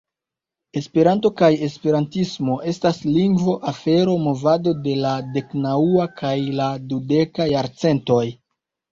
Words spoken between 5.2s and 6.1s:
deknaŭa